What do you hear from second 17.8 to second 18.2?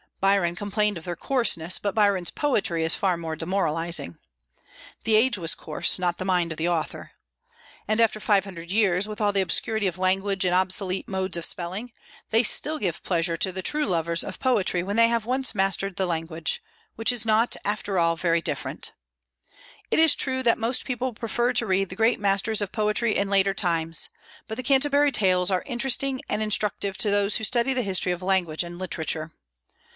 all,